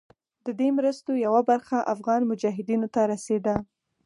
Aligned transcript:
د 0.45 0.47
دې 0.59 0.69
مرستو 0.77 1.11
یوه 1.25 1.41
برخه 1.51 1.77
افغان 1.93 2.21
مجاهدینو 2.31 2.87
ته 2.93 3.01
رسېده. 3.11 3.55